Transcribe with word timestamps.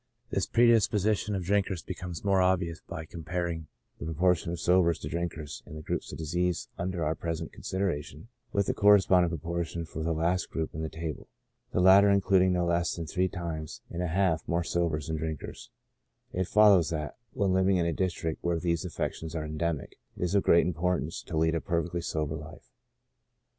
This 0.31 0.47
predisposition 0.47 1.35
of 1.35 1.43
drink 1.43 1.69
ers 1.69 1.83
becomes 1.83 2.25
more 2.25 2.41
obvious 2.41 2.81
by 2.87 3.05
comparing 3.05 3.67
the 3.99 4.05
proportion 4.05 4.51
of 4.51 4.59
sobers 4.59 4.97
to 4.97 5.09
drinkers 5.09 5.61
in 5.67 5.75
the 5.75 5.83
groups 5.83 6.11
of 6.11 6.17
diseases 6.17 6.69
under 6.75 7.05
our 7.05 7.13
present 7.13 7.53
consideration 7.53 8.27
with 8.51 8.65
the 8.65 8.73
corresponding 8.73 9.29
proportion 9.29 9.85
for 9.85 10.01
the 10.01 10.11
last 10.11 10.49
group 10.49 10.73
in 10.73 10.81
the 10.81 10.89
table, 10.89 11.29
the 11.71 11.79
latter 11.79 12.09
including 12.09 12.51
no 12.51 12.65
less 12.65 12.95
than 12.95 13.05
three 13.05 13.27
times 13.29 13.81
and 13.91 14.01
a 14.01 14.07
half 14.07 14.47
more 14.47 14.63
sobers 14.63 15.05
than 15.05 15.17
drinkers; 15.17 15.69
it 16.33 16.47
fol 16.47 16.71
lows 16.71 16.89
that, 16.89 17.15
when 17.33 17.53
living 17.53 17.77
in 17.77 17.85
a 17.85 17.93
district 17.93 18.43
where 18.43 18.59
these 18.59 18.83
affections 18.83 19.35
are 19.35 19.45
endemic, 19.45 19.99
it 20.17 20.23
is 20.23 20.33
of 20.33 20.41
great 20.41 20.65
importance 20.65 21.21
to 21.21 21.37
lead 21.37 21.53
a 21.53 21.61
perfectly 21.61 22.01
sober 22.01 22.33
life. 22.35 22.71